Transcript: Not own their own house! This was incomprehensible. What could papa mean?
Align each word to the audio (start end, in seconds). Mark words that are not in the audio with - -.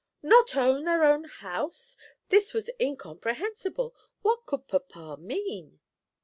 Not 0.23 0.55
own 0.55 0.85
their 0.85 1.03
own 1.03 1.25
house! 1.25 1.95
This 2.29 2.55
was 2.55 2.71
incomprehensible. 2.79 3.93
What 4.23 4.47
could 4.47 4.67
papa 4.67 5.17
mean? 5.19 5.79